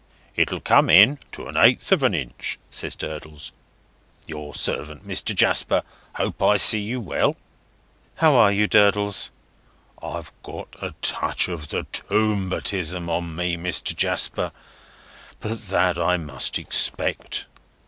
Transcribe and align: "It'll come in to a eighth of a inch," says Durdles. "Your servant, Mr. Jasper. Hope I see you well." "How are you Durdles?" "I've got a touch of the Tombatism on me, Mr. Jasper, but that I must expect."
"It'll 0.35 0.61
come 0.61 0.89
in 0.89 1.19
to 1.31 1.47
a 1.47 1.63
eighth 1.63 1.91
of 1.91 2.01
a 2.01 2.07
inch," 2.07 2.57
says 2.71 2.95
Durdles. 2.95 3.51
"Your 4.25 4.55
servant, 4.55 5.07
Mr. 5.07 5.35
Jasper. 5.35 5.83
Hope 6.15 6.41
I 6.41 6.57
see 6.57 6.79
you 6.79 6.99
well." 6.99 7.35
"How 8.15 8.33
are 8.33 8.51
you 8.51 8.67
Durdles?" 8.67 9.29
"I've 10.01 10.31
got 10.41 10.75
a 10.81 10.95
touch 11.03 11.49
of 11.49 11.67
the 11.67 11.85
Tombatism 11.93 13.11
on 13.11 13.35
me, 13.35 13.57
Mr. 13.57 13.95
Jasper, 13.95 14.51
but 15.39 15.67
that 15.67 15.99
I 15.99 16.17
must 16.17 16.57
expect." 16.57 17.45